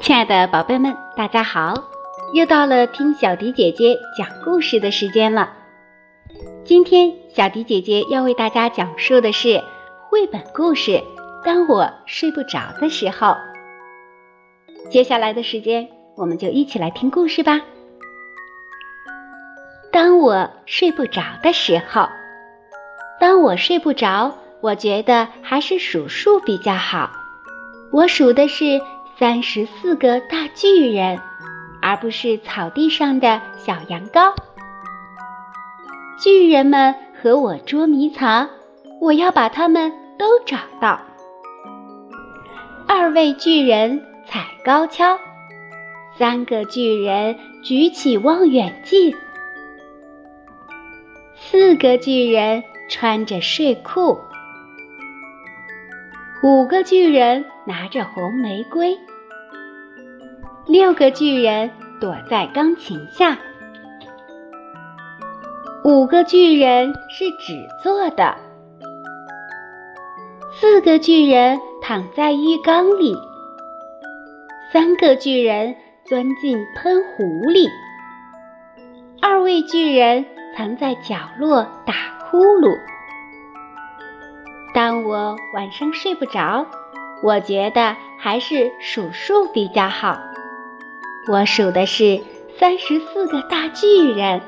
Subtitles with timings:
[0.00, 1.74] 亲爱的宝贝们，大家好！
[2.34, 5.52] 又到了听小迪姐姐讲故事的时间了。
[6.64, 9.62] 今天小迪姐姐要为大家讲述的是
[10.10, 10.92] 绘本故事
[11.44, 13.28] 《当我睡不着的时候》。
[14.90, 17.62] 接下来的时间，我们就一起来听故事吧。
[19.94, 22.08] 当我睡不着的时候，
[23.20, 27.12] 当我睡不着，我觉得还是数数比较好。
[27.92, 28.80] 我数的是
[29.16, 31.20] 三十四个大巨人，
[31.80, 34.34] 而不是草地上的小羊羔。
[36.18, 38.50] 巨人们和我捉迷藏，
[39.00, 41.00] 我要把他们都找到。
[42.88, 45.20] 二位巨人踩高跷，
[46.18, 49.14] 三个巨人举起望远镜。
[51.36, 54.20] 四个巨人穿着睡裤，
[56.44, 58.96] 五个巨人拿着红玫瑰，
[60.66, 63.36] 六个巨人躲在钢琴下，
[65.84, 68.36] 五个巨人是纸做的，
[70.52, 73.16] 四个巨人躺在浴缸里，
[74.72, 75.74] 三个巨人
[76.04, 77.68] 钻进喷壶里，
[79.20, 80.26] 二位巨人。
[80.56, 81.94] 藏在角落打
[82.26, 82.78] 呼噜。
[84.74, 86.66] 当我晚上睡不着，
[87.22, 90.18] 我觉得还是数数比较好。
[91.28, 92.20] 我数的是
[92.58, 94.40] 三十四个大巨人，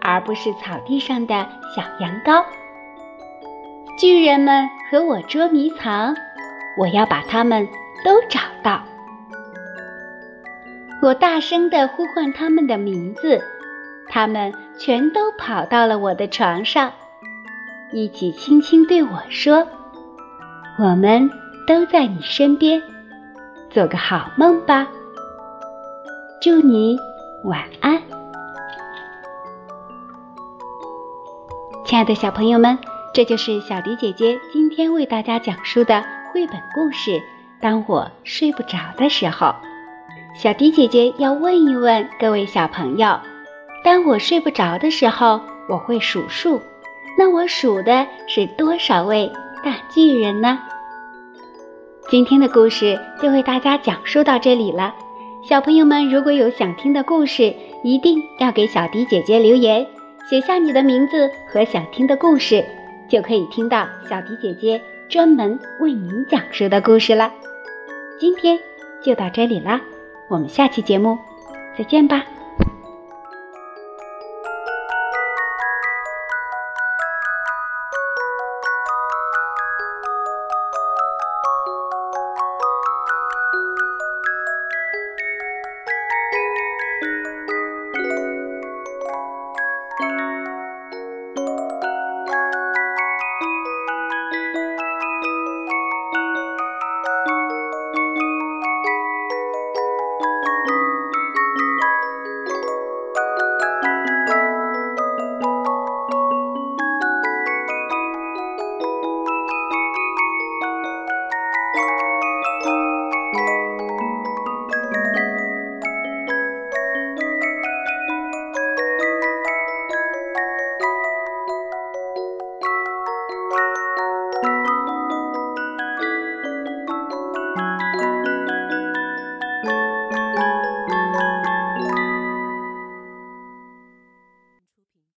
[0.00, 1.46] 而不是草地上的
[1.76, 2.44] 小羊羔。
[3.98, 6.16] 巨人们和我捉迷藏，
[6.78, 7.68] 我要把他们
[8.04, 8.82] 都找到。
[11.02, 13.44] 我大声地呼唤他们的名字。
[14.10, 16.92] 他们全都跑到了我的床上，
[17.92, 19.66] 一起轻轻对我说
[20.78, 21.30] ：“我们
[21.66, 22.82] 都在你身边，
[23.70, 24.88] 做个好梦吧。”
[26.40, 26.98] 祝你
[27.44, 28.00] 晚安，
[31.84, 32.78] 亲爱的小朋友们，
[33.12, 36.02] 这就是小迪姐姐今天为大家讲述的
[36.32, 37.20] 绘本故事。
[37.60, 39.54] 当我睡不着的时候，
[40.34, 43.18] 小迪姐姐要问一问各位小朋友。
[43.84, 46.60] 当我睡不着的时候，我会数数。
[47.16, 49.32] 那我数的是多少位
[49.64, 50.58] 大巨人呢？
[52.08, 54.94] 今天的故事就为大家讲述到这里了。
[55.42, 59.86] 小朋友们，如果有想听的故事，一定要给小迪姐姐留言，
[60.28, 62.64] 写下你的名字和想听的故事，
[63.08, 67.32] 就可以听到小迪姐姐专门为您讲述的故事了。
[68.18, 68.58] 今天
[69.02, 69.80] 就到这里啦，
[70.28, 71.18] 我们下期节目
[71.76, 72.24] 再见吧。